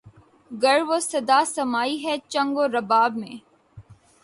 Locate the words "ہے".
2.03-2.15